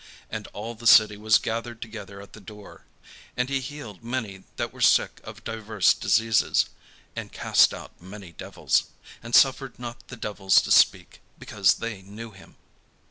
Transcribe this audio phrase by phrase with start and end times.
[0.31, 2.85] And all the city was gathered together at the door.
[3.37, 6.65] And he healed many that were sick of divers diseases,
[7.15, 8.85] and cast out many devils;
[9.21, 12.55] and suffered not the devils to speak, because they knew him.